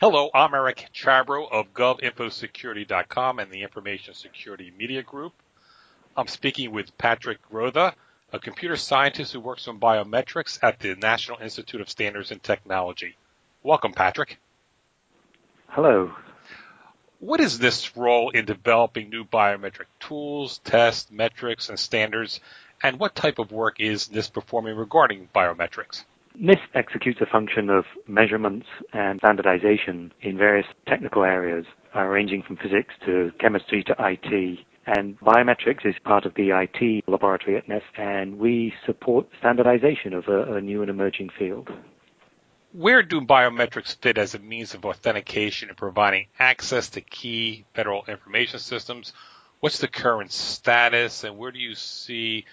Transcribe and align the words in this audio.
Hello, 0.00 0.28
I'm 0.34 0.52
Eric 0.54 0.88
Chabrow 0.92 1.50
of 1.52 1.72
GovInfoSecurity.com 1.72 3.38
and 3.38 3.48
the 3.52 3.62
Information 3.62 4.12
Security 4.12 4.72
Media 4.76 5.04
Group. 5.04 5.32
I'm 6.16 6.26
speaking 6.26 6.72
with 6.72 6.98
Patrick 6.98 7.40
Grother, 7.48 7.94
a 8.32 8.40
computer 8.40 8.74
scientist 8.74 9.32
who 9.32 9.38
works 9.38 9.68
on 9.68 9.78
biometrics 9.78 10.58
at 10.64 10.80
the 10.80 10.96
National 10.96 11.38
Institute 11.40 11.80
of 11.80 11.88
Standards 11.88 12.32
and 12.32 12.42
Technology. 12.42 13.16
Welcome, 13.62 13.92
Patrick. 13.92 14.38
Hello. 15.68 16.12
What 17.20 17.38
is 17.38 17.60
this 17.60 17.96
role 17.96 18.30
in 18.30 18.46
developing 18.46 19.10
new 19.10 19.24
biometric 19.24 19.86
tools, 20.00 20.58
tests, 20.64 21.08
metrics, 21.12 21.68
and 21.68 21.78
standards, 21.78 22.40
and 22.82 22.98
what 22.98 23.14
type 23.14 23.38
of 23.38 23.52
work 23.52 23.78
is 23.78 24.08
NIST 24.08 24.32
performing 24.32 24.76
regarding 24.76 25.28
biometrics? 25.32 26.02
NIST 26.40 26.66
executes 26.74 27.20
a 27.20 27.26
function 27.26 27.70
of 27.70 27.84
measurements 28.08 28.66
and 28.92 29.20
standardization 29.20 30.12
in 30.20 30.36
various 30.36 30.66
technical 30.86 31.22
areas, 31.22 31.64
uh, 31.94 32.02
ranging 32.02 32.42
from 32.42 32.56
physics 32.56 32.92
to 33.06 33.30
chemistry 33.38 33.84
to 33.84 33.94
IT. 34.00 34.58
And 34.86 35.18
biometrics 35.20 35.86
is 35.86 35.94
part 36.04 36.26
of 36.26 36.34
the 36.34 36.50
IT 36.50 37.04
laboratory 37.06 37.56
at 37.56 37.68
NIST, 37.68 37.82
and 37.96 38.38
we 38.38 38.74
support 38.84 39.28
standardization 39.38 40.12
of 40.12 40.26
a, 40.26 40.54
a 40.54 40.60
new 40.60 40.82
and 40.82 40.90
emerging 40.90 41.30
field. 41.38 41.70
Where 42.72 43.04
do 43.04 43.20
biometrics 43.20 43.96
fit 44.02 44.18
as 44.18 44.34
a 44.34 44.40
means 44.40 44.74
of 44.74 44.84
authentication 44.84 45.68
and 45.68 45.78
providing 45.78 46.26
access 46.38 46.88
to 46.90 47.00
key 47.00 47.64
federal 47.74 48.04
information 48.08 48.58
systems? 48.58 49.12
What's 49.60 49.78
the 49.78 49.88
current 49.88 50.32
status, 50.32 51.22
and 51.22 51.38
where 51.38 51.52
do 51.52 51.60
you 51.60 51.76
see 51.76 52.44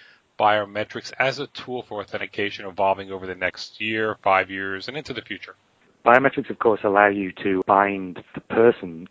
biometrics 0.41 1.13
as 1.19 1.37
a 1.37 1.45
tool 1.47 1.83
for 1.87 2.01
authentication 2.01 2.65
evolving 2.65 3.11
over 3.11 3.27
the 3.27 3.35
next 3.35 3.79
year, 3.79 4.17
five 4.23 4.49
years, 4.49 4.87
and 4.87 4.97
into 4.97 5.13
the 5.13 5.21
future? 5.21 5.55
Biometrics, 6.03 6.49
of 6.49 6.57
course, 6.57 6.79
allow 6.83 7.07
you 7.07 7.31
to 7.43 7.61
bind 7.67 8.23
the 8.33 8.41
person 8.41 9.07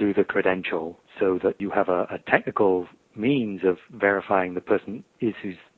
to 0.00 0.12
the 0.12 0.24
credential 0.24 0.98
so 1.20 1.38
that 1.44 1.54
you 1.60 1.70
have 1.70 1.88
a, 1.88 2.02
a 2.10 2.18
technical 2.28 2.88
means 3.14 3.60
of 3.62 3.78
verifying 3.92 4.54
the 4.54 4.60
person 4.60 5.04
is 5.20 5.34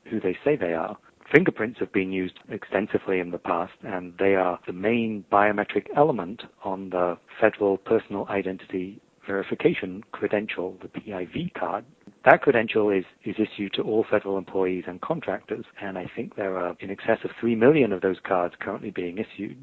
who 0.09 0.19
they 0.19 0.35
say 0.43 0.55
they 0.55 0.73
are. 0.73 0.97
Fingerprints 1.31 1.79
have 1.79 1.91
been 1.91 2.11
used 2.11 2.39
extensively 2.49 3.19
in 3.19 3.29
the 3.29 3.37
past, 3.37 3.73
and 3.83 4.13
they 4.17 4.33
are 4.33 4.59
the 4.65 4.73
main 4.73 5.23
biometric 5.31 5.85
element 5.95 6.41
on 6.63 6.89
the 6.89 7.17
federal 7.39 7.77
personal 7.77 8.25
identity 8.29 8.99
verification 9.27 10.03
credential, 10.11 10.77
the 10.81 10.87
PIV 10.87 11.53
card. 11.53 11.85
That 12.27 12.41
credential 12.41 12.89
is, 12.89 13.05
is 13.23 13.37
issued 13.39 13.71
to 13.75 13.83
all 13.83 14.03
federal 14.11 14.37
employees 14.37 14.83
and 14.85 14.99
contractors, 14.99 15.63
and 15.81 15.97
I 15.97 16.11
think 16.13 16.35
there 16.35 16.57
are 16.57 16.75
in 16.81 16.89
excess 16.89 17.19
of 17.23 17.31
3 17.39 17.55
million 17.55 17.93
of 17.93 18.01
those 18.01 18.17
cards 18.21 18.53
currently 18.59 18.91
being 18.91 19.17
issued. 19.17 19.55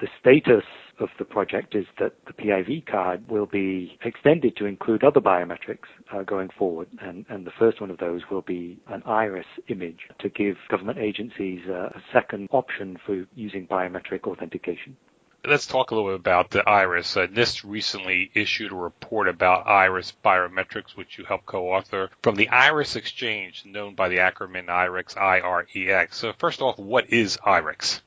The 0.00 0.08
status 0.20 0.64
of 0.98 1.08
the 1.18 1.24
project 1.24 1.74
is 1.74 1.86
that 1.98 2.12
the 2.26 2.34
PIV 2.34 2.84
card 2.84 3.26
will 3.30 3.46
be 3.46 3.98
extended 4.04 4.54
to 4.58 4.66
include 4.66 5.02
other 5.02 5.22
biometrics 5.22 5.88
uh, 6.12 6.22
going 6.22 6.50
forward, 6.58 6.88
and, 7.00 7.24
and, 7.30 7.46
the 7.46 7.52
first 7.58 7.80
one 7.80 7.90
of 7.90 7.96
those 7.96 8.20
will 8.30 8.42
be 8.42 8.78
an 8.88 9.02
iris 9.06 9.46
image 9.68 10.00
to 10.18 10.28
give 10.28 10.56
government 10.68 10.98
agencies 10.98 11.60
uh, 11.70 11.88
a 11.88 12.02
second 12.12 12.50
option 12.52 12.98
for 13.06 13.24
using 13.34 13.66
biometric 13.66 14.24
authentication. 14.24 14.94
Let's 15.42 15.66
talk 15.66 15.90
a 15.90 15.94
little 15.94 16.10
bit 16.10 16.20
about 16.20 16.50
the 16.50 16.68
iris. 16.68 17.16
Uh, 17.16 17.26
NIST 17.26 17.62
recently 17.64 18.30
issued 18.34 18.72
a 18.72 18.76
report 18.76 19.26
about 19.26 19.66
iris 19.66 20.12
biometrics, 20.22 20.96
which 20.96 21.16
you 21.18 21.24
helped 21.24 21.46
co-author 21.46 22.10
from 22.22 22.36
the 22.36 22.48
Iris 22.50 22.94
Exchange, 22.94 23.64
known 23.64 23.94
by 23.94 24.10
the 24.10 24.18
acronym 24.18 24.66
IREX, 24.66 25.16
I-R-E-X. 25.16 26.16
So 26.16 26.34
first 26.34 26.60
off, 26.60 26.78
what 26.78 27.10
is 27.10 27.38
IREX? 27.38 28.02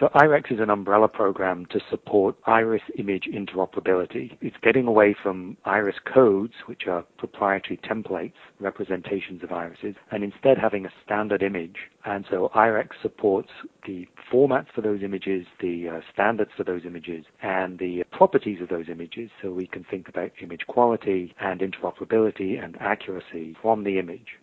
So 0.00 0.08
IREX 0.14 0.50
is 0.50 0.58
an 0.58 0.70
umbrella 0.70 1.06
program 1.06 1.66
to 1.66 1.78
support 1.90 2.36
iris 2.46 2.82
image 2.96 3.28
interoperability. 3.30 4.38
It's 4.40 4.56
getting 4.62 4.86
away 4.86 5.14
from 5.22 5.58
iris 5.66 5.96
codes, 6.02 6.54
which 6.64 6.86
are 6.86 7.04
proprietary 7.18 7.76
templates, 7.76 8.32
representations 8.58 9.42
of 9.42 9.52
irises, 9.52 9.94
and 10.10 10.24
instead 10.24 10.56
having 10.56 10.86
a 10.86 10.92
standard 11.04 11.42
image. 11.42 11.90
And 12.06 12.24
so 12.30 12.50
IREX 12.54 12.88
supports 13.02 13.50
the 13.86 14.08
formats 14.32 14.72
for 14.74 14.80
those 14.80 15.02
images, 15.02 15.46
the 15.60 15.88
uh, 15.90 16.00
standards 16.12 16.52
for 16.56 16.64
those 16.64 16.86
images, 16.86 17.26
and 17.42 17.78
the 17.78 18.04
properties 18.10 18.62
of 18.62 18.70
those 18.70 18.88
images. 18.88 19.30
So 19.42 19.52
we 19.52 19.66
can 19.66 19.84
think 19.84 20.08
about 20.08 20.32
image 20.40 20.66
quality 20.66 21.34
and 21.38 21.60
interoperability 21.60 22.62
and 22.62 22.80
accuracy 22.80 23.56
from 23.60 23.84
the 23.84 23.98
image. 23.98 24.38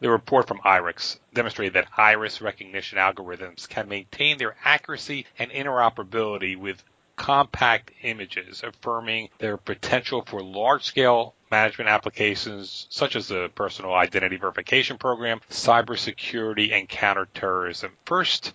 The 0.00 0.10
report 0.10 0.46
from 0.46 0.60
IREX 0.60 1.18
demonstrated 1.34 1.74
that 1.74 1.88
iris 1.96 2.40
recognition 2.40 2.98
algorithms 2.98 3.68
can 3.68 3.88
maintain 3.88 4.38
their 4.38 4.54
accuracy 4.64 5.26
and 5.38 5.50
interoperability 5.50 6.56
with 6.56 6.84
compact 7.16 7.90
images, 8.02 8.62
affirming 8.62 9.28
their 9.38 9.56
potential 9.56 10.22
for 10.24 10.40
large-scale 10.40 11.34
management 11.50 11.90
applications 11.90 12.86
such 12.90 13.16
as 13.16 13.26
the 13.28 13.50
personal 13.54 13.92
identity 13.92 14.36
verification 14.36 14.98
program, 14.98 15.40
cybersecurity, 15.50 16.72
and 16.72 16.88
counterterrorism. 16.88 17.96
First, 18.04 18.52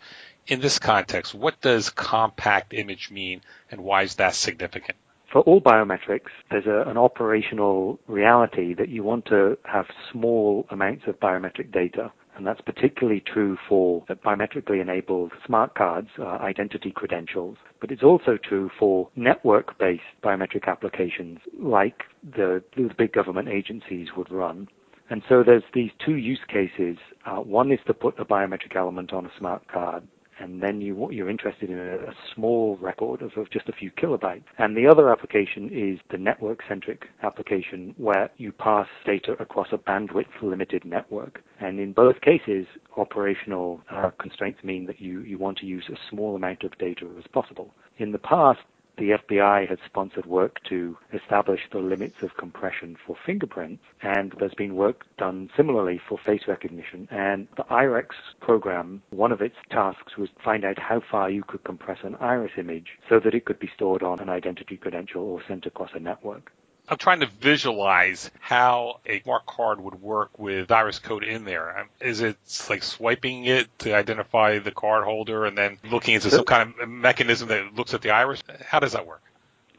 in 0.47 0.61
this 0.61 0.79
context, 0.79 1.33
what 1.33 1.59
does 1.59 1.89
compact 1.89 2.73
image 2.73 3.11
mean 3.11 3.41
and 3.69 3.81
why 3.81 4.03
is 4.03 4.15
that 4.15 4.35
significant? 4.35 4.97
For 5.33 5.41
all 5.41 5.59
biometrics, 5.59 6.29
there's 6.51 6.67
a, 6.67 6.87
an 6.89 6.95
operational 6.95 7.99
reality 8.07 8.75
that 8.75 8.87
you 8.87 9.03
want 9.03 9.25
to 9.25 9.57
have 9.65 9.85
small 10.11 10.65
amounts 10.69 11.03
of 11.07 11.19
biometric 11.19 11.73
data. 11.73 12.13
And 12.35 12.47
that's 12.47 12.61
particularly 12.61 13.21
true 13.21 13.57
for 13.67 14.05
biometrically 14.25 14.81
enabled 14.81 15.33
smart 15.45 15.75
cards, 15.75 16.07
uh, 16.19 16.23
identity 16.23 16.91
credentials. 16.91 17.57
But 17.81 17.91
it's 17.91 18.01
also 18.01 18.37
true 18.37 18.71
for 18.79 19.09
network 19.15 19.77
based 19.77 20.01
biometric 20.23 20.67
applications 20.67 21.39
like 21.59 22.03
the, 22.35 22.63
the 22.75 22.89
big 22.97 23.11
government 23.11 23.49
agencies 23.49 24.09
would 24.15 24.31
run. 24.31 24.67
And 25.09 25.21
so 25.29 25.43
there's 25.43 25.63
these 25.73 25.91
two 26.03 26.15
use 26.15 26.39
cases. 26.47 26.97
Uh, 27.25 27.37
one 27.37 27.71
is 27.71 27.79
to 27.87 27.93
put 27.93 28.19
a 28.19 28.25
biometric 28.25 28.75
element 28.75 29.13
on 29.13 29.25
a 29.25 29.31
smart 29.37 29.67
card 29.67 30.07
and 30.39 30.61
then 30.61 30.81
you, 30.81 31.09
you're 31.11 31.29
interested 31.29 31.69
in 31.69 31.77
a, 31.77 31.95
a 31.95 32.13
small 32.33 32.77
record 32.77 33.21
of, 33.21 33.31
of, 33.37 33.49
just 33.49 33.69
a 33.69 33.73
few 33.73 33.91
kilobytes. 33.91 34.43
And 34.57 34.75
the 34.75 34.87
other 34.87 35.11
application 35.11 35.69
is 35.71 35.99
the 36.11 36.17
network-centric 36.17 37.05
application 37.21 37.93
where 37.97 38.29
you 38.37 38.51
pass 38.51 38.87
data 39.05 39.33
across 39.39 39.67
a 39.71 39.77
bandwidth-limited 39.77 40.85
network. 40.85 41.43
And 41.59 41.79
in 41.79 41.93
both 41.93 42.21
cases, 42.21 42.65
operational 42.97 43.81
uh, 43.91 44.11
constraints 44.19 44.63
mean 44.63 44.85
that 44.87 44.99
you, 44.99 45.21
you 45.21 45.37
want 45.37 45.57
to 45.59 45.65
use 45.65 45.85
a 45.89 45.97
small 46.09 46.35
amount 46.35 46.63
of 46.63 46.77
data 46.77 47.07
as 47.17 47.25
possible. 47.31 47.73
In 47.97 48.11
the 48.11 48.17
past, 48.17 48.59
the 48.97 49.11
FBI 49.11 49.67
has 49.67 49.79
sponsored 49.85 50.25
work 50.25 50.63
to 50.69 50.97
establish 51.13 51.61
the 51.71 51.79
limits 51.79 52.21
of 52.21 52.37
compression 52.37 52.95
for 53.05 53.15
fingerprints, 53.25 53.83
and 54.01 54.33
there's 54.39 54.53
been 54.53 54.75
work 54.75 55.05
done 55.17 55.49
similarly 55.57 55.99
for 56.07 56.17
face 56.17 56.43
recognition. 56.47 57.07
And 57.11 57.47
the 57.57 57.63
IREX 57.63 58.09
program, 58.39 59.01
one 59.09 59.31
of 59.31 59.41
its 59.41 59.55
tasks 59.69 60.17
was 60.17 60.29
to 60.29 60.43
find 60.43 60.63
out 60.63 60.79
how 60.79 61.01
far 61.09 61.29
you 61.29 61.43
could 61.43 61.63
compress 61.63 61.99
an 62.03 62.15
iris 62.15 62.53
image 62.57 62.99
so 63.09 63.19
that 63.19 63.33
it 63.33 63.45
could 63.45 63.59
be 63.59 63.71
stored 63.75 64.03
on 64.03 64.19
an 64.19 64.29
identity 64.29 64.77
credential 64.77 65.23
or 65.23 65.41
sent 65.47 65.65
across 65.65 65.91
a 65.93 65.99
network. 65.99 66.51
I'm 66.89 66.97
trying 66.97 67.21
to 67.21 67.27
visualize 67.39 68.29
how 68.39 68.99
a 69.05 69.21
smart 69.21 69.45
card 69.45 69.79
would 69.79 70.01
work 70.01 70.37
with 70.37 70.69
iris 70.69 70.99
code 70.99 71.23
in 71.23 71.45
there. 71.45 71.79
Um, 71.79 71.89
it 72.01 72.35
like 72.69 72.83
swiping 72.83 73.45
it 73.45 73.67
to 73.79 73.95
identify 73.95 74.59
the 74.59 74.71
card 74.71 75.05
holder 75.05 75.45
and 75.45 75.57
then 75.57 75.77
looking 75.89 76.15
into 76.15 76.29
some 76.29 76.43
kind 76.45 76.73
of 76.81 76.89
mechanism 76.89 77.47
that 77.47 77.73
looks 77.73 77.93
at 77.93 78.01
the 78.01 78.09
iris? 78.09 78.43
How 78.67 78.79
does 78.79 78.91
that 78.93 79.07
work? 79.07 79.21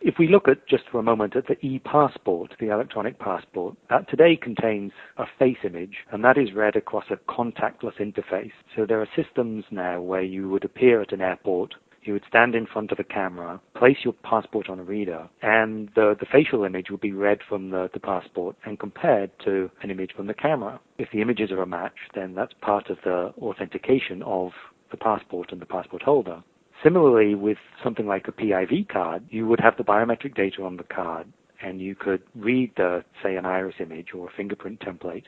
If 0.00 0.18
we 0.18 0.28
look 0.28 0.48
at 0.48 0.66
just 0.66 0.84
for 0.90 0.98
a 0.98 1.02
moment 1.02 1.34
at 1.34 1.46
the 1.46 1.56
e-passport, 1.64 2.54
the 2.60 2.68
electronic 2.68 3.18
passport, 3.18 3.74
that 3.88 4.08
today 4.10 4.36
contains 4.36 4.92
a 5.16 5.24
face 5.38 5.56
image 5.64 6.04
and 6.10 6.22
that 6.24 6.36
is 6.36 6.52
read 6.52 6.76
across 6.76 7.06
a 7.10 7.16
contactless 7.16 7.96
interface. 7.96 8.52
So 8.76 8.84
there 8.84 9.00
are 9.00 9.08
systems 9.16 9.64
now 9.70 10.02
where 10.02 10.22
you 10.22 10.50
would 10.50 10.64
appear 10.64 11.00
at 11.00 11.12
an 11.12 11.22
airport 11.22 11.74
you 12.06 12.12
would 12.12 12.24
stand 12.28 12.54
in 12.54 12.66
front 12.66 12.92
of 12.92 12.98
a 12.98 13.04
camera, 13.04 13.60
place 13.76 13.98
your 14.04 14.14
passport 14.22 14.68
on 14.68 14.78
a 14.78 14.84
reader, 14.84 15.28
and 15.42 15.88
the, 15.94 16.16
the 16.18 16.26
facial 16.30 16.64
image 16.64 16.90
would 16.90 17.00
be 17.00 17.12
read 17.12 17.38
from 17.48 17.70
the, 17.70 17.88
the 17.92 18.00
passport 18.00 18.56
and 18.64 18.78
compared 18.78 19.30
to 19.44 19.70
an 19.82 19.90
image 19.90 20.12
from 20.14 20.26
the 20.26 20.34
camera. 20.34 20.80
If 20.98 21.08
the 21.12 21.22
images 21.22 21.50
are 21.50 21.62
a 21.62 21.66
match, 21.66 21.96
then 22.14 22.34
that's 22.34 22.52
part 22.60 22.90
of 22.90 22.98
the 23.04 23.32
authentication 23.38 24.22
of 24.22 24.50
the 24.90 24.96
passport 24.96 25.52
and 25.52 25.60
the 25.60 25.66
passport 25.66 26.02
holder. 26.02 26.42
Similarly, 26.82 27.34
with 27.34 27.58
something 27.82 28.06
like 28.06 28.28
a 28.28 28.32
PIV 28.32 28.88
card, 28.88 29.24
you 29.30 29.46
would 29.46 29.60
have 29.60 29.76
the 29.76 29.84
biometric 29.84 30.34
data 30.34 30.62
on 30.62 30.76
the 30.76 30.84
card 30.84 31.26
and 31.62 31.80
you 31.80 31.94
could 31.94 32.22
read 32.34 32.72
the, 32.76 33.04
say, 33.22 33.36
an 33.36 33.46
iris 33.46 33.76
image 33.80 34.08
or 34.14 34.28
a 34.28 34.32
fingerprint 34.36 34.80
template 34.80 35.24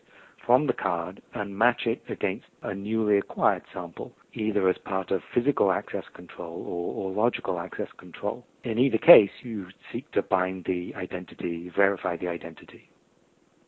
from 0.46 0.68
the 0.68 0.72
card 0.72 1.20
and 1.34 1.58
match 1.58 1.82
it 1.86 2.00
against 2.08 2.46
a 2.62 2.72
newly 2.72 3.18
acquired 3.18 3.64
sample, 3.74 4.12
either 4.32 4.68
as 4.68 4.78
part 4.78 5.10
of 5.10 5.20
physical 5.34 5.72
access 5.72 6.04
control 6.14 6.64
or, 6.66 6.94
or, 6.94 7.10
logical 7.10 7.58
access 7.58 7.88
control. 7.98 8.46
In 8.62 8.78
either 8.78 8.98
case, 8.98 9.30
you 9.42 9.66
seek 9.92 10.08
to 10.12 10.22
bind 10.22 10.64
the 10.64 10.94
identity, 10.94 11.68
verify 11.74 12.16
the 12.16 12.28
identity. 12.28 12.88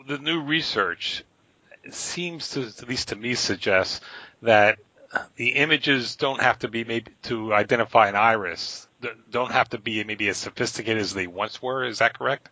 The 0.06 0.18
new 0.18 0.40
research 0.40 1.24
seems 1.90 2.50
to, 2.50 2.62
at 2.62 2.88
least 2.88 3.08
to 3.08 3.16
me, 3.16 3.34
suggest 3.34 4.02
that 4.42 4.78
the 5.36 5.50
images 5.50 6.16
don't 6.16 6.40
have 6.40 6.60
to 6.60 6.68
be 6.68 6.84
made 6.84 7.10
to 7.22 7.52
identify 7.52 8.08
an 8.08 8.14
iris. 8.14 8.86
don't 9.30 9.52
have 9.52 9.70
to 9.70 9.78
be 9.78 10.04
maybe 10.04 10.28
as 10.28 10.36
sophisticated 10.36 11.00
as 11.00 11.14
they 11.14 11.26
once 11.26 11.60
were. 11.60 11.84
Is 11.84 11.98
that 11.98 12.16
correct? 12.16 12.50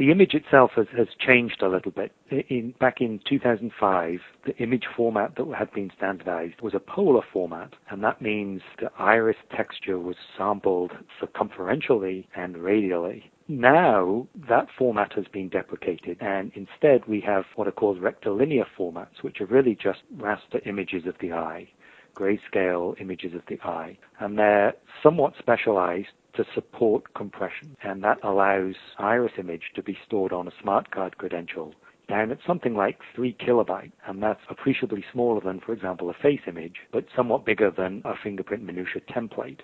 The 0.00 0.10
image 0.10 0.32
itself 0.32 0.70
has, 0.76 0.86
has 0.96 1.08
changed 1.18 1.60
a 1.60 1.68
little 1.68 1.92
bit. 1.92 2.12
In, 2.48 2.72
back 2.80 3.02
in 3.02 3.20
2005, 3.28 4.20
the 4.46 4.56
image 4.56 4.86
format 4.96 5.36
that 5.36 5.46
had 5.54 5.70
been 5.74 5.92
standardized 5.94 6.62
was 6.62 6.72
a 6.72 6.80
polar 6.80 7.20
format, 7.30 7.74
and 7.90 8.02
that 8.02 8.22
means 8.22 8.62
the 8.78 8.90
iris 8.98 9.36
texture 9.54 9.98
was 9.98 10.16
sampled 10.38 10.92
circumferentially 11.20 12.26
and 12.34 12.56
radially. 12.56 13.30
Now, 13.46 14.26
that 14.48 14.68
format 14.78 15.12
has 15.16 15.26
been 15.26 15.50
deprecated, 15.50 16.16
and 16.22 16.50
instead 16.54 17.04
we 17.06 17.20
have 17.20 17.44
what 17.56 17.68
are 17.68 17.72
called 17.72 18.00
rectilinear 18.00 18.64
formats, 18.78 19.20
which 19.20 19.42
are 19.42 19.46
really 19.46 19.74
just 19.74 20.00
raster 20.16 20.66
images 20.66 21.04
of 21.06 21.16
the 21.20 21.34
eye 21.34 21.68
grayscale 22.14 23.00
images 23.00 23.34
of 23.34 23.42
the 23.48 23.60
eye, 23.62 23.98
and 24.18 24.38
they're 24.38 24.74
somewhat 25.02 25.34
specialized 25.38 26.08
to 26.34 26.44
support 26.54 27.12
compression, 27.14 27.76
and 27.82 28.02
that 28.04 28.18
allows 28.22 28.74
iris 28.98 29.32
image 29.38 29.72
to 29.74 29.82
be 29.82 29.98
stored 30.06 30.32
on 30.32 30.48
a 30.48 30.52
smart 30.62 30.90
card 30.90 31.18
credential 31.18 31.74
down 32.08 32.32
at 32.32 32.38
something 32.46 32.74
like 32.74 32.98
3 33.14 33.34
kilobyte, 33.34 33.92
and 34.06 34.22
that's 34.22 34.40
appreciably 34.50 35.04
smaller 35.12 35.40
than, 35.40 35.60
for 35.60 35.72
example, 35.72 36.10
a 36.10 36.14
face 36.14 36.40
image, 36.46 36.76
but 36.92 37.04
somewhat 37.14 37.46
bigger 37.46 37.70
than 37.70 38.02
a 38.04 38.14
fingerprint 38.20 38.64
minutia 38.64 39.00
template. 39.08 39.60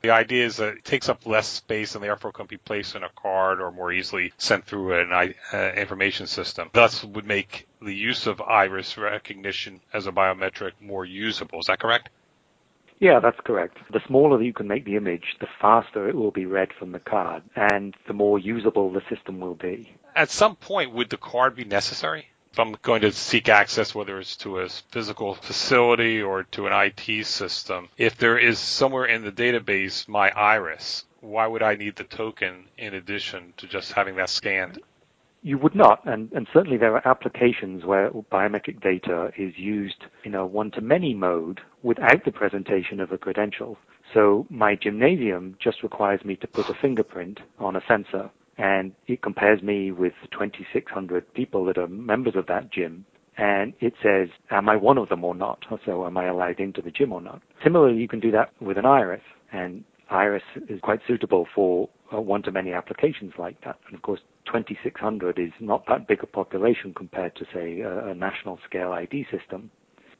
The 0.00 0.10
idea 0.10 0.46
is 0.46 0.58
that 0.58 0.74
it 0.74 0.84
takes 0.84 1.08
up 1.08 1.26
less 1.26 1.48
space 1.48 1.94
and 1.94 2.04
therefore 2.04 2.32
can 2.32 2.46
be 2.46 2.56
placed 2.56 2.94
in 2.94 3.02
a 3.02 3.08
card 3.20 3.60
or 3.60 3.72
more 3.72 3.92
easily 3.92 4.32
sent 4.38 4.64
through 4.64 5.00
an 5.00 5.34
uh, 5.52 5.72
information 5.76 6.26
system. 6.28 6.70
Thus 6.72 7.04
would 7.04 7.26
make 7.26 7.66
the 7.82 7.94
use 7.94 8.26
of 8.26 8.40
iris 8.40 8.96
recognition 8.96 9.80
as 9.92 10.06
a 10.06 10.12
biometric 10.12 10.72
more 10.80 11.04
usable. 11.04 11.58
Is 11.58 11.66
that 11.66 11.80
correct? 11.80 12.10
Yeah, 13.00 13.20
that's 13.20 13.38
correct. 13.44 13.78
The 13.92 14.00
smaller 14.06 14.42
you 14.42 14.52
can 14.52 14.66
make 14.66 14.84
the 14.84 14.96
image, 14.96 15.36
the 15.40 15.46
faster 15.60 16.08
it 16.08 16.16
will 16.16 16.32
be 16.32 16.46
read 16.46 16.72
from 16.78 16.92
the 16.92 16.98
card, 16.98 17.42
and 17.54 17.94
the 18.06 18.12
more 18.12 18.38
usable 18.38 18.90
the 18.90 19.02
system 19.08 19.38
will 19.38 19.54
be. 19.54 19.94
At 20.16 20.30
some 20.30 20.56
point, 20.56 20.92
would 20.92 21.10
the 21.10 21.16
card 21.16 21.54
be 21.54 21.64
necessary? 21.64 22.28
If 22.52 22.58
I'm 22.58 22.76
going 22.82 23.02
to 23.02 23.12
seek 23.12 23.48
access, 23.48 23.94
whether 23.94 24.18
it's 24.18 24.36
to 24.38 24.60
a 24.60 24.68
physical 24.68 25.34
facility 25.34 26.22
or 26.22 26.44
to 26.44 26.66
an 26.66 26.72
IT 26.72 27.26
system, 27.26 27.88
if 27.96 28.16
there 28.16 28.38
is 28.38 28.58
somewhere 28.58 29.04
in 29.04 29.22
the 29.22 29.32
database 29.32 30.08
my 30.08 30.30
iris, 30.30 31.04
why 31.20 31.46
would 31.46 31.62
I 31.62 31.74
need 31.74 31.96
the 31.96 32.04
token 32.04 32.64
in 32.76 32.94
addition 32.94 33.52
to 33.58 33.66
just 33.66 33.92
having 33.92 34.16
that 34.16 34.30
scanned? 34.30 34.80
You 35.42 35.56
would 35.58 35.74
not, 35.74 36.04
and, 36.04 36.32
and 36.32 36.48
certainly 36.52 36.78
there 36.78 36.94
are 36.94 37.06
applications 37.06 37.84
where 37.84 38.10
biometric 38.10 38.80
data 38.82 39.30
is 39.36 39.56
used 39.56 40.04
in 40.24 40.34
a 40.34 40.44
one-to-many 40.44 41.14
mode 41.14 41.60
without 41.82 42.24
the 42.24 42.32
presentation 42.32 42.98
of 42.98 43.12
a 43.12 43.18
credential. 43.18 43.78
So 44.12 44.46
my 44.50 44.74
gymnasium 44.74 45.56
just 45.60 45.82
requires 45.82 46.24
me 46.24 46.36
to 46.36 46.46
put 46.48 46.68
a 46.68 46.74
fingerprint 46.74 47.40
on 47.58 47.76
a 47.76 47.82
sensor, 47.86 48.30
and 48.58 48.92
it 49.06 49.22
compares 49.22 49.62
me 49.62 49.92
with 49.92 50.12
2,600 50.32 51.32
people 51.32 51.64
that 51.64 51.78
are 51.78 51.86
members 51.86 52.34
of 52.36 52.46
that 52.46 52.70
gym, 52.72 53.06
and 53.38 53.72
it 53.80 53.94
says, 54.02 54.28
am 54.50 54.68
I 54.68 54.76
one 54.76 54.98
of 54.98 55.08
them 55.08 55.24
or 55.24 55.34
not? 55.34 55.64
So 55.86 56.04
am 56.04 56.18
I 56.18 56.26
allowed 56.26 56.58
into 56.58 56.82
the 56.82 56.90
gym 56.90 57.12
or 57.12 57.20
not? 57.20 57.40
Similarly, 57.62 57.96
you 57.96 58.08
can 58.08 58.18
do 58.18 58.32
that 58.32 58.50
with 58.60 58.76
an 58.76 58.84
iris, 58.84 59.22
and 59.52 59.84
iris 60.10 60.42
is 60.68 60.80
quite 60.80 61.00
suitable 61.06 61.46
for 61.54 61.88
uh, 62.12 62.20
one-to-many 62.20 62.72
applications 62.72 63.32
like 63.38 63.60
that. 63.64 63.78
And 63.86 63.94
of 63.94 64.02
course, 64.02 64.20
2,600 64.46 65.38
is 65.38 65.52
not 65.60 65.84
that 65.86 66.08
big 66.08 66.22
a 66.22 66.26
population 66.26 66.92
compared 66.94 67.36
to, 67.36 67.44
say, 67.54 67.80
a, 67.80 68.14
national 68.14 68.58
scale 68.66 68.92
ID 68.92 69.26
system. 69.30 69.70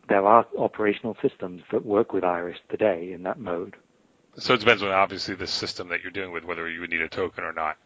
There 0.09 0.25
are 0.25 0.47
operational 0.57 1.17
systems 1.21 1.63
that 1.73 1.85
work 1.85 2.13
with 2.13 2.25
Iris 2.25 2.59
today 2.71 3.13
in 3.13 3.25
that 3.25 3.41
mode. 3.41 3.77
So 4.37 4.55
it 4.55 4.61
depends 4.61 4.83
on 4.83 4.91
obviously 4.91 5.35
the 5.35 5.47
system 5.47 5.89
that 5.89 6.03
you're 6.03 6.13
dealing 6.13 6.33
with, 6.33 6.45
whether 6.45 6.69
you 6.69 6.81
would 6.81 6.91
need 6.91 7.01
a 7.01 7.09
token 7.09 7.43
or 7.43 7.53
not. 7.53 7.77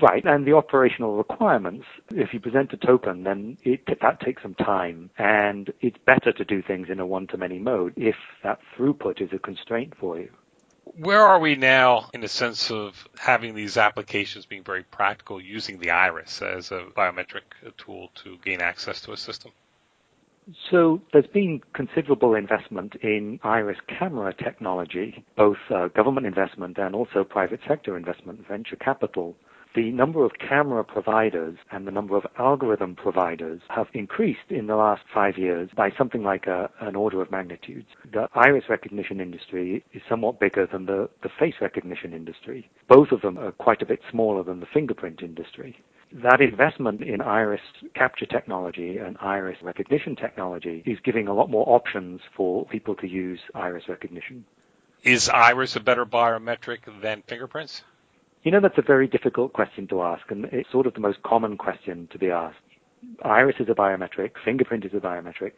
Right, 0.00 0.24
and 0.24 0.46
the 0.46 0.52
operational 0.52 1.16
requirements. 1.16 1.84
If 2.10 2.32
you 2.32 2.40
present 2.40 2.72
a 2.72 2.76
token, 2.76 3.24
then 3.24 3.58
it, 3.62 3.80
that 4.00 4.20
takes 4.20 4.42
some 4.42 4.54
time, 4.54 5.10
and 5.18 5.72
it's 5.80 5.98
better 6.06 6.32
to 6.32 6.44
do 6.44 6.62
things 6.62 6.88
in 6.90 7.00
a 7.00 7.06
one-to-many 7.06 7.58
mode 7.58 7.94
if 7.96 8.16
that 8.42 8.60
throughput 8.76 9.20
is 9.20 9.30
a 9.32 9.38
constraint 9.38 9.94
for 9.98 10.18
you 10.18 10.30
where 10.96 11.22
are 11.26 11.38
we 11.38 11.56
now 11.56 12.08
in 12.12 12.20
the 12.20 12.28
sense 12.28 12.70
of 12.70 13.08
having 13.18 13.54
these 13.54 13.76
applications 13.76 14.46
being 14.46 14.62
very 14.62 14.82
practical 14.82 15.40
using 15.40 15.78
the 15.78 15.90
iris 15.90 16.42
as 16.42 16.70
a 16.70 16.84
biometric 16.96 17.42
tool 17.76 18.10
to 18.14 18.38
gain 18.44 18.60
access 18.60 19.00
to 19.02 19.12
a 19.12 19.16
system? 19.16 19.50
So 20.70 21.00
there's 21.12 21.26
been 21.26 21.62
considerable 21.72 22.34
investment 22.34 22.96
in 22.96 23.40
iris 23.42 23.78
camera 23.88 24.34
technology, 24.34 25.24
both 25.36 25.56
uh, 25.70 25.88
government 25.88 26.26
investment 26.26 26.76
and 26.76 26.94
also 26.94 27.24
private 27.24 27.60
sector 27.66 27.96
investment, 27.96 28.46
venture 28.46 28.76
capital 28.76 29.36
the 29.74 29.90
number 29.90 30.24
of 30.24 30.32
camera 30.38 30.84
providers 30.84 31.56
and 31.72 31.86
the 31.86 31.90
number 31.90 32.16
of 32.16 32.24
algorithm 32.38 32.94
providers 32.94 33.60
have 33.68 33.88
increased 33.92 34.50
in 34.50 34.66
the 34.66 34.76
last 34.76 35.02
five 35.12 35.36
years 35.36 35.68
by 35.76 35.90
something 35.98 36.22
like 36.22 36.46
a, 36.46 36.70
an 36.80 36.94
order 36.94 37.20
of 37.20 37.30
magnitude. 37.30 37.84
The 38.12 38.28
iris 38.34 38.64
recognition 38.68 39.20
industry 39.20 39.84
is 39.92 40.02
somewhat 40.08 40.38
bigger 40.38 40.66
than 40.66 40.86
the, 40.86 41.10
the 41.22 41.28
face 41.28 41.54
recognition 41.60 42.14
industry. 42.14 42.70
Both 42.88 43.10
of 43.10 43.22
them 43.22 43.36
are 43.36 43.52
quite 43.52 43.82
a 43.82 43.86
bit 43.86 44.00
smaller 44.10 44.44
than 44.44 44.60
the 44.60 44.66
fingerprint 44.72 45.22
industry. 45.22 45.76
That 46.12 46.40
investment 46.40 47.02
in 47.02 47.20
iris 47.20 47.62
capture 47.94 48.26
technology 48.26 48.98
and 48.98 49.16
iris 49.20 49.58
recognition 49.62 50.14
technology 50.14 50.84
is 50.86 50.98
giving 51.02 51.26
a 51.26 51.34
lot 51.34 51.50
more 51.50 51.64
options 51.68 52.20
for 52.36 52.64
people 52.66 52.94
to 52.96 53.08
use 53.08 53.40
iris 53.54 53.88
recognition. 53.88 54.44
Is 55.02 55.28
iris 55.28 55.74
a 55.74 55.80
better 55.80 56.06
biometric 56.06 56.78
than 57.02 57.22
fingerprints? 57.26 57.82
You 58.44 58.50
know, 58.50 58.60
that's 58.60 58.76
a 58.76 58.82
very 58.82 59.08
difficult 59.08 59.54
question 59.54 59.88
to 59.88 60.02
ask, 60.02 60.30
and 60.30 60.44
it's 60.52 60.70
sort 60.70 60.86
of 60.86 60.92
the 60.92 61.00
most 61.00 61.22
common 61.22 61.56
question 61.56 62.08
to 62.12 62.18
be 62.18 62.30
asked. 62.30 62.58
Iris 63.24 63.56
is 63.58 63.70
a 63.70 63.74
biometric, 63.74 64.32
fingerprint 64.44 64.84
is 64.84 64.92
a 64.92 65.00
biometric. 65.00 65.52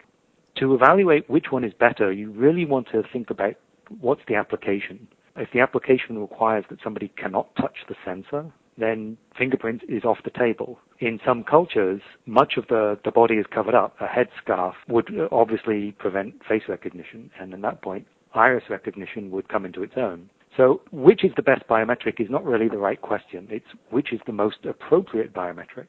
To 0.59 0.73
evaluate 0.73 1.29
which 1.29 1.47
one 1.51 1.65
is 1.65 1.73
better, 1.75 2.13
you 2.13 2.31
really 2.31 2.65
want 2.65 2.87
to 2.93 3.03
think 3.13 3.29
about 3.29 3.55
what's 4.01 4.21
the 4.29 4.37
application. 4.37 5.09
If 5.35 5.49
the 5.53 5.59
application 5.59 6.17
requires 6.17 6.65
that 6.71 6.79
somebody 6.83 7.09
cannot 7.17 7.55
touch 7.57 7.75
the 7.89 7.97
sensor, 8.05 8.53
then 8.79 9.19
fingerprint 9.37 9.83
is 9.89 10.05
off 10.05 10.19
the 10.25 10.31
table. 10.31 10.79
In 11.01 11.19
some 11.27 11.43
cultures, 11.43 12.01
much 12.25 12.53
of 12.57 12.69
the, 12.69 13.01
the 13.05 13.11
body 13.11 13.35
is 13.35 13.47
covered 13.53 13.75
up. 13.75 13.97
A 14.01 14.07
headscarf 14.07 14.75
would 14.87 15.09
uh, 15.19 15.27
obviously 15.33 15.91
prevent 15.99 16.35
face 16.49 16.63
recognition, 16.69 17.33
and 17.41 17.53
at 17.53 17.63
that 17.63 17.83
point, 17.83 18.07
iris 18.33 18.71
recognition 18.71 19.33
would 19.33 19.49
come 19.49 19.65
into 19.65 19.83
its 19.83 19.95
own. 19.97 20.31
So 20.57 20.81
which 20.91 21.25
is 21.25 21.33
the 21.37 21.43
best 21.43 21.67
biometric 21.69 22.21
is 22.21 22.31
not 22.31 22.45
really 22.45 22.69
the 22.69 22.79
right 22.79 23.01
question. 23.01 23.47
It's 23.51 23.67
which 23.91 24.13
is 24.13 24.21
the 24.27 24.33
most 24.33 24.65
appropriate 24.65 25.33
biometric. 25.35 25.87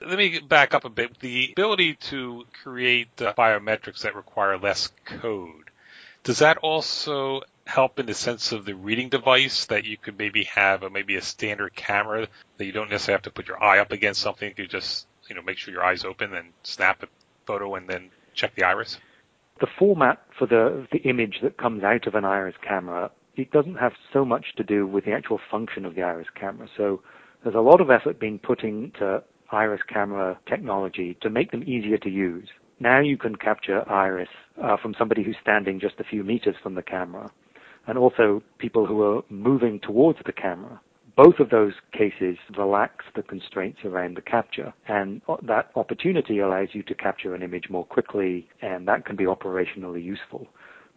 Let 0.00 0.16
me 0.16 0.38
back 0.38 0.74
up 0.74 0.84
a 0.84 0.90
bit. 0.90 1.18
The 1.18 1.50
ability 1.52 1.94
to 1.94 2.44
create 2.62 3.20
uh, 3.20 3.32
biometrics 3.36 4.02
that 4.02 4.14
require 4.14 4.56
less 4.56 4.92
code, 5.04 5.70
does 6.22 6.38
that 6.38 6.58
also 6.58 7.42
help 7.66 7.98
in 7.98 8.06
the 8.06 8.14
sense 8.14 8.52
of 8.52 8.64
the 8.64 8.74
reading 8.74 9.08
device 9.08 9.66
that 9.66 9.84
you 9.84 9.96
could 9.96 10.16
maybe 10.16 10.44
have 10.44 10.84
a, 10.84 10.90
maybe 10.90 11.16
a 11.16 11.22
standard 11.22 11.74
camera 11.74 12.28
that 12.56 12.64
you 12.64 12.72
don't 12.72 12.90
necessarily 12.90 13.16
have 13.16 13.22
to 13.22 13.30
put 13.30 13.48
your 13.48 13.62
eye 13.62 13.80
up 13.80 13.90
against 13.90 14.20
something. 14.20 14.54
You 14.56 14.66
just, 14.68 15.06
you 15.28 15.34
know, 15.34 15.42
make 15.42 15.58
sure 15.58 15.74
your 15.74 15.84
eye's 15.84 16.04
open 16.04 16.32
and 16.32 16.52
snap 16.62 17.02
a 17.02 17.08
photo 17.44 17.74
and 17.74 17.88
then 17.88 18.10
check 18.34 18.54
the 18.54 18.62
iris? 18.62 18.98
The 19.60 19.66
format 19.78 20.22
for 20.38 20.46
the, 20.46 20.86
the 20.92 20.98
image 20.98 21.40
that 21.42 21.58
comes 21.58 21.82
out 21.82 22.06
of 22.06 22.14
an 22.14 22.24
iris 22.24 22.54
camera 22.62 23.10
it 23.38 23.50
doesn't 23.52 23.76
have 23.76 23.92
so 24.12 24.24
much 24.24 24.54
to 24.56 24.64
do 24.64 24.86
with 24.86 25.04
the 25.04 25.12
actual 25.12 25.40
function 25.50 25.84
of 25.84 25.94
the 25.94 26.02
iris 26.02 26.28
camera. 26.34 26.68
So 26.76 27.00
there's 27.42 27.54
a 27.54 27.60
lot 27.60 27.80
of 27.80 27.90
effort 27.90 28.18
being 28.18 28.38
put 28.38 28.64
into 28.64 29.22
iris 29.50 29.80
camera 29.88 30.38
technology 30.46 31.16
to 31.22 31.30
make 31.30 31.50
them 31.52 31.62
easier 31.62 31.98
to 31.98 32.10
use. 32.10 32.48
Now 32.80 33.00
you 33.00 33.16
can 33.16 33.36
capture 33.36 33.88
iris 33.90 34.28
uh, 34.62 34.76
from 34.76 34.94
somebody 34.98 35.22
who's 35.22 35.36
standing 35.40 35.80
just 35.80 35.98
a 35.98 36.04
few 36.04 36.22
meters 36.22 36.56
from 36.62 36.74
the 36.74 36.82
camera, 36.82 37.30
and 37.86 37.96
also 37.96 38.42
people 38.58 38.86
who 38.86 39.02
are 39.02 39.22
moving 39.30 39.80
towards 39.80 40.18
the 40.26 40.32
camera. 40.32 40.80
Both 41.16 41.40
of 41.40 41.50
those 41.50 41.72
cases 41.92 42.36
relax 42.56 43.04
the 43.16 43.22
constraints 43.22 43.80
around 43.84 44.16
the 44.16 44.22
capture, 44.22 44.72
and 44.86 45.20
that 45.42 45.70
opportunity 45.74 46.38
allows 46.38 46.68
you 46.72 46.84
to 46.84 46.94
capture 46.94 47.34
an 47.34 47.42
image 47.42 47.68
more 47.68 47.84
quickly, 47.84 48.48
and 48.62 48.86
that 48.86 49.04
can 49.04 49.16
be 49.16 49.24
operationally 49.24 50.04
useful. 50.04 50.46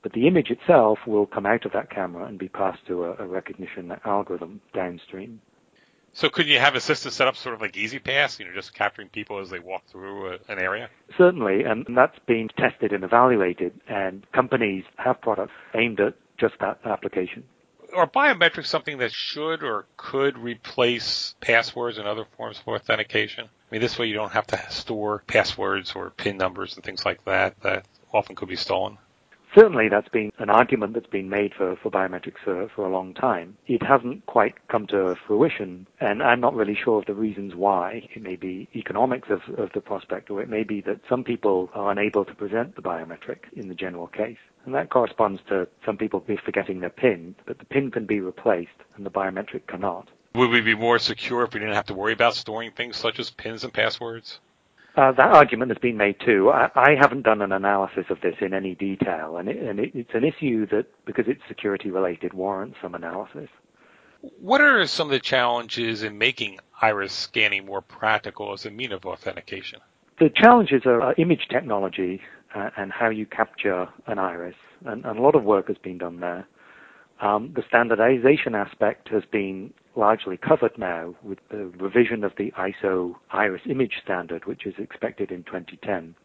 But 0.04 0.14
the 0.14 0.28
image 0.28 0.50
itself 0.50 1.00
will 1.06 1.28
come 1.28 1.46
out 1.46 1.66
of 1.66 1.74
that 1.74 1.90
camera 1.90 2.26
and 2.26 2.40
be 2.40 2.50
passed 2.50 2.86
to 2.88 3.06
a, 3.06 3.16
a 3.20 3.28
recognition 3.28 3.94
algorithm 4.04 4.62
downstream. 4.74 5.42
So 6.14 6.30
could 6.30 6.48
you 6.48 6.60
have 6.60 6.76
a 6.76 6.82
system 6.82 7.12
set 7.12 7.28
up 7.28 7.38
sort 7.38 7.56
of 7.56 7.62
like 7.62 7.78
E-ZPass, 7.78 8.40
you 8.40 8.46
know, 8.46 8.54
just 8.54 8.74
capturing 8.74 9.08
people 9.10 9.40
as 9.40 9.50
they 9.50 9.60
walk 9.60 9.86
through 9.88 10.34
a, 10.34 10.40
an 10.50 10.60
area? 10.60 10.90
Certainly, 11.18 11.64
and 11.64 11.86
that's 11.96 12.18
being 12.28 12.50
tested 12.58 12.92
and 12.92 13.04
evaluated, 13.04 13.80
and 13.88 14.30
companies 14.34 14.84
have 14.98 15.22
products 15.22 15.54
aimed 15.74 16.02
at 16.02 16.16
just 16.38 16.56
that 16.60 16.80
application. 16.84 17.44
Are 17.96 18.08
biometrics 18.08 18.68
something 18.68 18.98
that 18.98 19.12
should 19.12 19.64
or 19.64 19.86
could 19.98 20.38
replace 20.38 21.36
passwords 21.40 21.98
and 21.98 22.08
other 22.08 22.26
forms 22.38 22.60
of 22.60 22.68
authentication? 22.74 23.46
I 23.46 23.68
mean, 23.72 23.82
this 23.82 23.98
way 23.98 24.08
you 24.08 24.14
don't 24.14 24.32
have 24.32 24.48
to 24.48 24.72
store 24.72 25.24
passwords 25.28 25.94
or 25.94 26.10
PIN 26.12 26.38
numbers 26.38 26.76
and 26.76 26.84
things 26.84 27.06
like 27.06 27.24
that 27.26 27.62
that 27.62 27.86
often 28.14 28.36
could 28.36 28.50
be 28.50 28.56
stolen 28.56 28.98
Certainly, 29.54 29.90
that's 29.90 30.08
been 30.10 30.32
an 30.40 30.50
argument 30.50 30.94
that's 30.94 31.08
been 31.08 31.30
made 31.30 31.54
for, 31.54 31.76
for 31.76 31.92
biometrics 31.92 32.40
for, 32.44 32.70
for 32.74 32.86
a 32.86 32.90
long 32.90 33.14
time. 33.14 33.58
It 33.68 33.84
hasn't 33.84 34.26
quite 34.26 34.56
come 34.70 34.88
to 34.88 35.16
fruition, 35.28 35.88
and 36.00 36.24
I'm 36.24 36.40
not 36.40 36.56
really 36.56 36.76
sure 36.82 37.00
of 37.00 37.06
the 37.06 37.14
reasons 37.14 37.54
why. 37.54 38.08
It 38.16 38.22
may 38.22 38.38
be 38.38 38.70
economics 38.76 39.30
of, 39.30 39.42
of 39.60 39.72
the 39.74 39.82
prospect, 39.82 40.30
or 40.30 40.42
it 40.42 40.50
may 40.50 40.64
be 40.64 40.80
that 40.82 41.02
some 41.10 41.24
people 41.24 41.70
are 41.74 41.92
unable 41.92 42.24
to 42.24 42.34
present 42.34 42.76
the 42.76 42.82
biometric 42.82 43.40
in 43.54 43.68
the 43.68 43.76
general 43.76 44.08
case. 44.08 44.38
And 44.66 44.74
that 44.76 44.90
corresponds 44.90 45.42
to 45.50 45.68
some 45.86 45.98
people 45.98 46.24
forgetting 46.46 46.80
their 46.80 46.90
PIN, 46.90 47.36
but 47.46 47.60
the 47.60 47.66
PIN 47.66 47.92
can 47.92 48.06
be 48.06 48.20
replaced 48.20 48.70
and 48.96 49.06
the 49.06 49.12
biometric 49.12 49.68
cannot. 49.68 50.10
Would 50.34 50.50
we 50.50 50.62
be 50.62 50.76
more 50.76 50.98
secure 50.98 51.44
if 51.44 51.54
we 51.54 51.60
didn't 51.60 51.76
have 51.76 51.88
to 51.88 51.94
worry 51.94 52.14
about 52.14 52.36
storing 52.36 52.72
things 52.72 52.96
such 52.96 53.20
as 53.20 53.32
pins 53.32 53.66
and 53.66 53.74
passwords? 53.74 54.40
Uh, 54.96 55.12
that 55.14 55.32
argument 55.32 55.72
has 55.72 55.78
been 55.78 55.96
made 55.96 56.18
too. 56.20 56.50
I, 56.50 56.70
I, 56.76 56.96
haven't 57.00 57.22
done 57.22 57.42
an 57.42 57.54
analysis 57.54 58.06
of 58.10 58.20
this 58.20 58.36
in 58.42 58.54
any 58.54 58.76
detail, 58.76 59.38
and, 59.38 59.48
it, 59.48 59.56
and 59.58 59.80
it, 59.80 59.92
it's 59.94 60.14
an 60.14 60.26
issue 60.26 60.68
that, 60.68 60.86
because 61.06 61.26
it's 61.28 61.40
security 61.48 61.90
related, 61.90 62.34
warrants 62.34 62.78
some 62.82 62.94
analysis. 62.94 63.48
What 64.40 64.60
are 64.60 64.86
some 64.88 65.08
of 65.08 65.12
the 65.12 65.20
challenges 65.20 66.04
in 66.04 66.18
making 66.18 66.60
iris 66.82 67.14
scanning 67.14 67.66
more 67.66 67.82
practical 67.82 68.52
as 68.52 68.66
a 68.66 68.70
means 68.70 68.92
of 68.92 69.06
authentication? 69.06 69.80
The 70.20 70.30
challenges 70.30 70.82
are 70.86 71.02
uh, 71.02 71.14
image 71.18 71.48
technology 71.50 72.22
uh, 72.54 72.72
and 72.78 72.92
how 72.92 73.10
you 73.10 73.26
capture 73.26 73.88
an 74.08 74.20
iris, 74.20 74.56
and, 74.86 75.06
and, 75.06 75.18
a 75.18 75.22
lot 75.22 75.36
of 75.36 75.44
work 75.46 75.70
has 75.70 75.78
been 75.78 76.00
done 76.00 76.20
there. 76.20 76.46
Um, 77.22 77.54
the 77.56 77.64
standardization 77.68 78.56
aspect 78.56 79.08
has 79.10 79.24
been 79.32 79.74
largely 79.96 80.38
covered 80.38 80.78
now 80.78 81.16
with 81.24 81.40
the 81.50 81.66
revision 81.78 82.24
of 82.24 82.34
the 82.38 82.52
ISO 82.58 83.16
iris 83.32 83.62
image 83.70 83.96
standard, 84.04 84.46
which 84.46 84.66
is 84.66 84.76
expected 84.78 85.32
in 85.32 85.44
2010. 85.44 86.16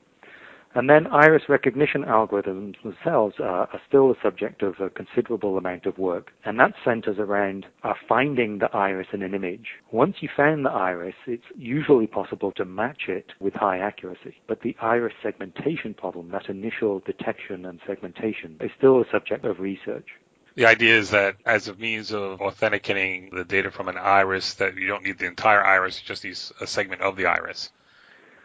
And 0.74 0.90
then 0.90 1.06
iris 1.06 1.44
recognition 1.48 2.04
algorithms 2.04 2.74
themselves 2.82 3.36
are, 3.40 3.66
still 3.88 4.08
the 4.08 4.16
subject 4.22 4.62
of 4.62 4.78
a 4.78 4.90
considerable 4.90 5.56
amount 5.56 5.86
of 5.86 5.96
work, 5.96 6.32
and 6.44 6.60
that 6.60 6.74
centers 6.84 7.18
around 7.18 7.64
finding 8.06 8.58
the 8.58 8.70
iris 8.76 9.06
in 9.14 9.22
an 9.22 9.32
image. 9.32 9.68
Once 9.90 10.16
you 10.20 10.28
found 10.36 10.66
the 10.66 10.70
iris, 10.70 11.14
it's 11.26 11.46
usually 11.56 12.06
possible 12.06 12.52
to 12.52 12.66
match 12.66 13.08
it 13.08 13.32
with 13.40 13.54
high 13.54 13.78
accuracy, 13.78 14.36
but 14.46 14.60
the 14.60 14.76
iris 14.82 15.14
segmentation 15.22 15.94
problem, 15.94 16.28
that 16.28 16.50
initial 16.50 17.00
detection 17.06 17.64
and 17.64 17.80
segmentation, 17.86 18.58
is 18.60 18.70
still 18.76 19.00
a 19.00 19.10
subject 19.10 19.46
of 19.46 19.60
research. 19.60 20.08
The 20.56 20.64
idea 20.64 20.96
is 20.96 21.10
that 21.10 21.36
as 21.44 21.68
a 21.68 21.74
means 21.74 22.12
of 22.12 22.40
authenticating 22.40 23.28
the 23.30 23.44
data 23.44 23.70
from 23.70 23.88
an 23.88 23.98
iris, 23.98 24.54
that 24.54 24.74
you 24.74 24.86
don't 24.86 25.04
need 25.04 25.18
the 25.18 25.26
entire 25.26 25.62
iris, 25.62 26.00
you 26.00 26.08
just 26.08 26.24
need 26.24 26.38
a 26.62 26.66
segment 26.66 27.02
of 27.02 27.16
the 27.16 27.26
iris. 27.26 27.70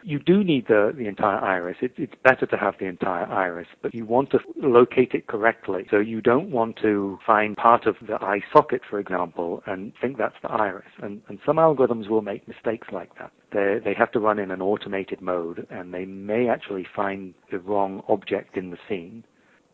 You 0.04 0.18
do 0.18 0.44
need 0.44 0.66
the, 0.66 0.92
the 0.94 1.06
entire 1.06 1.38
iris. 1.38 1.78
It, 1.80 1.92
it's 1.96 2.14
better 2.22 2.44
to 2.44 2.56
have 2.58 2.74
the 2.78 2.84
entire 2.86 3.24
iris, 3.24 3.68
but 3.80 3.94
you 3.94 4.04
want 4.04 4.30
to 4.32 4.40
locate 4.56 5.14
it 5.14 5.26
correctly. 5.26 5.86
So 5.90 6.00
you 6.00 6.20
don't 6.20 6.50
want 6.50 6.76
to 6.82 7.18
find 7.24 7.56
part 7.56 7.86
of 7.86 7.96
the 8.06 8.16
eye 8.16 8.42
socket, 8.52 8.82
for 8.90 8.98
example, 8.98 9.62
and 9.64 9.92
think 9.98 10.18
that's 10.18 10.34
the 10.42 10.50
iris. 10.50 10.90
And, 11.02 11.22
and 11.28 11.38
some 11.46 11.56
algorithms 11.56 12.08
will 12.08 12.20
make 12.20 12.46
mistakes 12.46 12.88
like 12.92 13.16
that. 13.20 13.32
They, 13.52 13.78
they 13.82 13.94
have 13.94 14.12
to 14.12 14.20
run 14.20 14.38
in 14.38 14.50
an 14.50 14.60
automated 14.60 15.22
mode, 15.22 15.66
and 15.70 15.94
they 15.94 16.04
may 16.04 16.48
actually 16.48 16.86
find 16.94 17.32
the 17.50 17.60
wrong 17.60 18.02
object 18.08 18.58
in 18.58 18.70
the 18.70 18.78
scene. 18.86 19.24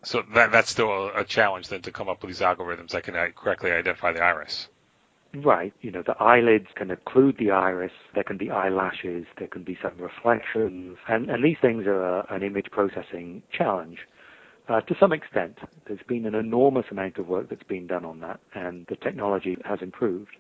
So 0.09 0.23
that, 0.33 0.53
that's 0.53 0.71
still 0.71 1.11
a 1.15 1.23
challenge 1.23 1.69
then 1.69 1.83
to 1.83 1.93
come 1.93 2.09
up 2.09 2.23
with 2.23 2.31
these 2.31 2.41
algorithms 2.41 2.93
that 2.93 3.03
can 3.03 3.15
correctly 3.37 3.71
identify 3.71 4.11
the 4.11 4.23
iris. 4.23 4.71
Right. 5.35 5.75
You 5.83 5.91
know, 5.91 6.03
the 6.03 6.17
eyelids 6.19 6.69
can 6.77 6.89
occlude 6.89 7.37
the 7.37 7.51
iris. 7.51 7.93
There 8.15 8.25
can 8.25 8.39
be 8.39 8.51
eyelashes. 8.51 9.27
There 9.37 9.49
can 9.49 9.65
be 9.65 9.77
some 9.83 9.93
reflections. 9.99 10.97
And, 11.09 11.29
and 11.29 11.45
these 11.45 11.59
things 11.61 11.87
are 11.87 12.21
an 12.33 12.43
image 12.43 12.71
processing 12.71 13.43
challenge. 13.53 13.99
Uh, 14.67 14.81
to 14.81 14.97
some 14.99 15.13
extent, 15.13 15.59
there's 15.87 16.01
been 16.09 16.25
an 16.25 16.35
enormous 16.35 16.87
amount 16.91 17.19
of 17.19 17.29
work 17.29 17.51
that's 17.51 17.63
been 17.65 17.87
done 17.87 18.07
on 18.07 18.21
that, 18.21 18.41
and 18.55 18.87
the 18.89 18.97
technology 18.97 19.59
has 19.67 19.83
improved. 19.83 20.35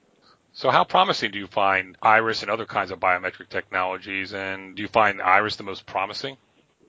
So, 0.52 0.70
how 0.70 0.84
promising 0.84 1.30
do 1.30 1.38
you 1.38 1.46
find 1.46 1.94
iris 2.00 2.40
and 2.40 2.50
other 2.50 2.64
kinds 2.64 2.90
of 2.90 3.00
biometric 3.00 3.50
technologies, 3.50 4.32
and 4.32 4.76
do 4.76 4.80
you 4.82 4.88
find 4.88 5.20
iris 5.20 5.56
the 5.56 5.62
most 5.62 5.84
promising? 5.84 6.38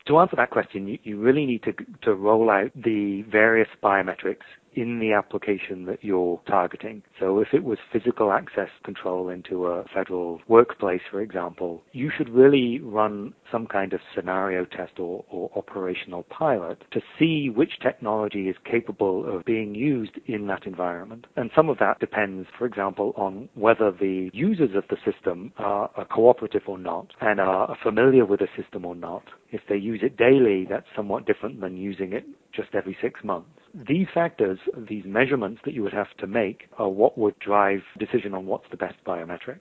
To 0.08 0.18
answer 0.18 0.36
that 0.38 0.50
question, 0.50 0.88
you, 0.88 1.00
you 1.04 1.20
really 1.20 1.46
need 1.46 1.64
to, 1.64 1.74
to 2.04 2.16
roll 2.16 2.50
out 2.50 2.72
the 2.76 3.24
various 3.24 3.68
biometrics 3.84 4.48
in 4.80 5.00
the 5.00 5.14
application 5.14 5.86
that 5.86 6.04
you're 6.04 6.40
targeting. 6.48 7.04
So 7.20 7.40
if 7.40 7.50
it 7.54 7.64
was 7.64 7.78
physical 7.92 8.32
access 8.32 8.70
control 8.84 9.30
into 9.30 9.68
a 9.68 9.84
federal 9.94 10.42
workplace, 10.48 11.02
for 11.12 11.22
example, 11.22 11.82
you 11.92 12.10
should 12.16 12.30
really 12.30 12.80
run 12.80 13.34
some 13.52 13.68
kind 13.68 13.94
of 13.94 14.00
scenario 14.16 14.66
test 14.66 15.00
or, 15.00 15.26
or 15.30 15.52
operational 15.56 16.24
pilot 16.24 16.84
to 16.92 17.02
see 17.18 17.50
which 17.50 17.80
technology 17.82 18.50
is 18.50 18.56
capable 18.70 19.26
of 19.26 19.46
being 19.46 19.76
used 19.76 20.20
in 20.28 20.48
that 20.48 20.66
environment. 20.66 21.26
And 21.36 21.50
some 21.56 21.70
of 21.70 21.78
that 21.80 22.00
depends, 22.00 22.48
for 22.58 22.66
example, 22.66 23.14
on 23.16 23.50
whether 23.56 23.92
the 23.92 24.30
users 24.34 24.76
of 24.76 24.84
the 24.90 24.98
system 25.10 25.52
are, 25.58 25.90
are 25.96 26.06
cooperative 26.06 26.64
or 26.68 26.78
not 26.78 27.08
and 27.22 27.40
are 27.40 27.76
familiar 27.84 28.26
with 28.26 28.40
the 28.40 28.48
system 28.62 28.86
or 28.86 28.96
not. 28.96 29.24
If 29.52 29.62
they 29.68 29.78
use 29.78 30.02
it 30.04 30.18
daily, 30.18 30.66
that's 30.70 30.86
somewhat 30.96 31.26
different 31.26 31.60
than 31.60 31.76
using 31.76 32.14
it 32.14 32.26
just 32.54 32.74
every 32.74 32.98
six 33.02 33.24
months. 33.24 33.50
These 33.74 34.08
factors, 34.14 34.60
these 34.76 35.06
measurements 35.06 35.62
that 35.66 35.74
you 35.74 35.84
would 35.84 35.94
have 35.94 36.16
to 36.18 36.28
make 36.28 36.68
are 36.78 36.90
what 36.90 37.18
would 37.18 37.38
drive 37.40 37.82
decision 37.98 38.34
on 38.34 38.46
what's 38.46 38.70
the 38.72 38.78
best 38.78 38.96
biometric. 39.06 39.60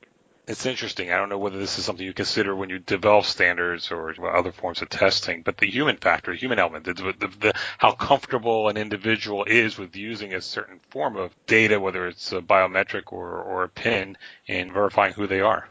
It's 0.49 0.65
interesting. 0.65 1.13
I 1.13 1.19
don't 1.19 1.29
know 1.29 1.37
whether 1.37 1.59
this 1.59 1.79
is 1.79 1.85
something 1.85 2.07
you 2.07 2.15
consider 2.15 2.57
when 2.57 2.71
you 2.71 2.79
develop 2.79 3.27
standards 3.27 3.91
or 3.91 4.35
other 4.35 4.51
forms 4.51 4.81
of 4.81 4.89
testing, 4.89 5.43
but 5.43 5.59
the 5.59 5.71
human 5.71 5.99
factor, 5.99 6.33
the 6.33 6.39
human 6.39 6.59
element, 6.59 6.87
the, 6.87 6.95
the, 6.95 7.29
the, 7.39 7.53
how 7.77 7.93
comfortable 7.93 8.71
an 8.71 8.79
individual 8.79 9.45
is 9.45 9.77
with 9.77 9.95
using 9.95 10.33
a 10.33 10.41
certain 10.41 10.81
form 10.89 11.17
of 11.17 11.35
data, 11.47 11.79
whether 11.79 12.07
it's 12.07 12.33
a 12.33 12.41
biometric 12.41 13.13
or, 13.13 13.43
or 13.43 13.65
a 13.65 13.69
PIN, 13.69 14.17
in 14.47 14.73
verifying 14.73 15.13
who 15.13 15.27
they 15.27 15.43
are. 15.43 15.69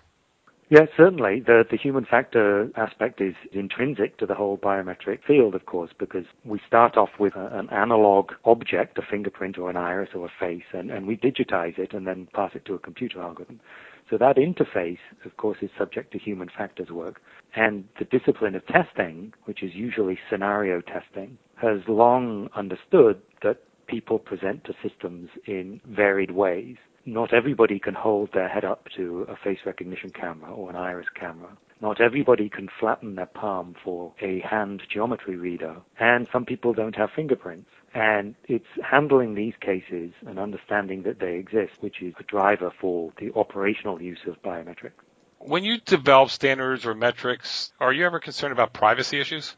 Yes, 0.69 0.89
certainly. 0.97 1.39
The, 1.39 1.63
the 1.69 1.77
human 1.77 2.03
factor 2.03 2.69
aspect 2.75 3.21
is 3.21 3.35
intrinsic 3.53 4.17
to 4.17 4.25
the 4.25 4.35
whole 4.35 4.57
biometric 4.57 5.23
field, 5.25 5.55
of 5.55 5.65
course, 5.65 5.91
because 5.97 6.25
we 6.43 6.59
start 6.67 6.97
off 6.97 7.11
with 7.19 7.37
a, 7.37 7.57
an 7.57 7.69
analog 7.69 8.33
object, 8.43 8.97
a 8.97 9.01
fingerprint 9.01 9.57
or 9.57 9.69
an 9.69 9.77
iris 9.77 10.09
or 10.13 10.25
a 10.25 10.31
face, 10.37 10.65
and, 10.73 10.91
and 10.91 11.07
we 11.07 11.15
digitize 11.15 11.79
it 11.79 11.93
and 11.93 12.05
then 12.05 12.27
pass 12.33 12.51
it 12.53 12.65
to 12.65 12.73
a 12.73 12.79
computer 12.79 13.21
algorithm. 13.21 13.61
So 14.09 14.17
that 14.17 14.35
interface, 14.35 14.99
of 15.23 15.37
course, 15.37 15.59
is 15.61 15.69
subject 15.77 16.11
to 16.11 16.19
human 16.19 16.49
factors 16.49 16.89
work. 16.91 17.21
And 17.55 17.85
the 17.97 18.05
discipline 18.05 18.55
of 18.55 18.65
testing, 18.67 19.33
which 19.45 19.63
is 19.63 19.73
usually 19.73 20.19
scenario 20.29 20.81
testing, 20.81 21.37
has 21.55 21.79
long 21.87 22.49
understood 22.55 23.21
that 23.41 23.63
people 23.87 24.19
present 24.19 24.65
to 24.65 24.73
systems 24.83 25.29
in 25.45 25.79
varied 25.87 26.31
ways 26.31 26.75
not 27.07 27.33
everybody 27.33 27.79
can 27.79 27.93
hold 27.93 28.33
their 28.33 28.49
head 28.49 28.65
up 28.65 28.89
to 28.97 29.25
a 29.29 29.35
face 29.37 29.59
recognition 29.65 30.09
camera 30.09 30.51
or 30.51 30.69
an 30.69 30.75
iris 30.75 31.07
camera. 31.15 31.57
Not 31.79 32.01
everybody 32.01 32.49
can 32.49 32.67
flatten 32.79 33.15
their 33.15 33.27
palm 33.27 33.75
for 33.81 34.13
a 34.21 34.39
hand 34.41 34.83
geometry 34.91 35.37
reader, 35.37 35.77
and 35.99 36.27
some 36.31 36.43
people 36.43 36.73
don't 36.73 36.95
have 36.95 37.11
fingerprints. 37.15 37.69
And 37.93 38.35
it's 38.47 38.67
handling 38.83 39.35
these 39.35 39.53
cases 39.61 40.11
and 40.25 40.37
understanding 40.37 41.03
that 41.03 41.19
they 41.19 41.35
exist, 41.35 41.73
which 41.79 42.01
is 42.01 42.13
a 42.19 42.23
driver 42.23 42.71
for 42.81 43.13
the 43.19 43.31
operational 43.35 44.01
use 44.01 44.19
of 44.27 44.41
biometrics. 44.43 44.91
When 45.39 45.63
you 45.63 45.79
develop 45.79 46.29
standards 46.29 46.85
or 46.85 46.93
metrics, 46.93 47.71
are 47.79 47.93
you 47.93 48.05
ever 48.05 48.19
concerned 48.19 48.51
about 48.51 48.73
privacy 48.73 49.19
issues? 49.21 49.55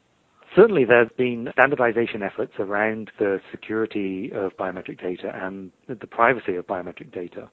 Certainly, 0.56 0.86
there's 0.86 1.12
been 1.18 1.50
standardization 1.54 2.24
efforts 2.24 2.54
around 2.60 3.12
the 3.20 3.40
security 3.52 4.32
of 4.34 4.58
biometric 4.58 5.00
data 5.00 5.32
and 5.36 5.72
the 5.88 6.08
privacy 6.08 6.56
of 6.56 6.66
biometric 6.66 7.12
data. 7.12 7.50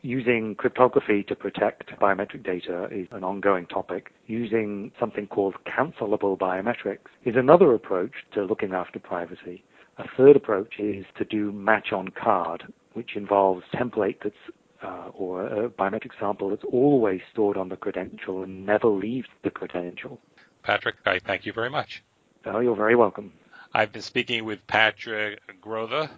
Using 0.00 0.54
cryptography 0.56 1.22
to 1.24 1.36
protect 1.36 1.90
biometric 2.00 2.42
data 2.42 2.88
is 2.90 3.06
an 3.12 3.22
ongoing 3.22 3.66
topic. 3.66 4.12
Using 4.26 4.90
something 4.98 5.26
called 5.26 5.54
cancelable 5.64 6.36
biometrics 6.38 7.10
is 7.24 7.36
another 7.36 7.74
approach 7.74 8.12
to 8.34 8.44
looking 8.44 8.72
after 8.72 8.98
privacy. 8.98 9.62
A 9.98 10.04
third 10.16 10.34
approach 10.34 10.78
is 10.78 11.04
to 11.18 11.24
do 11.24 11.52
match 11.52 11.92
on 11.92 12.08
card, 12.08 12.64
which 12.94 13.14
involves 13.14 13.62
template 13.74 14.16
that's 14.24 14.34
uh, 14.82 15.10
or 15.14 15.46
a 15.46 15.68
biometric 15.68 16.10
sample 16.18 16.48
that's 16.50 16.64
always 16.72 17.20
stored 17.30 17.56
on 17.56 17.68
the 17.68 17.76
credential 17.76 18.42
and 18.42 18.66
never 18.66 18.88
leaves 18.88 19.28
the 19.44 19.50
credential. 19.50 20.18
Patrick, 20.64 20.96
I 21.06 21.20
thank 21.20 21.46
you 21.46 21.52
very 21.52 21.70
much. 21.70 22.02
Oh, 22.44 22.58
you're 22.58 22.74
very 22.74 22.96
welcome. 22.96 23.32
I've 23.72 23.92
been 23.92 24.02
speaking 24.02 24.44
with 24.44 24.66
Patrick 24.66 25.40
Grother, 25.60 26.10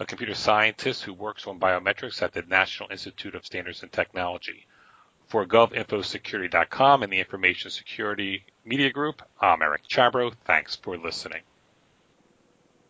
a 0.00 0.04
computer 0.04 0.34
scientist 0.34 1.04
who 1.04 1.14
works 1.14 1.46
on 1.46 1.60
biometrics 1.60 2.22
at 2.22 2.32
the 2.32 2.42
National 2.42 2.90
Institute 2.90 3.36
of 3.36 3.46
Standards 3.46 3.82
and 3.82 3.92
Technology. 3.92 4.66
For 5.28 5.46
govinfosecurity.com 5.46 7.04
and 7.04 7.12
the 7.12 7.20
Information 7.20 7.70
Security 7.70 8.44
Media 8.64 8.90
Group, 8.90 9.22
I'm 9.40 9.62
Eric 9.62 9.86
Chabrow. 9.86 10.32
Thanks 10.44 10.74
for 10.74 10.98
listening. 10.98 11.42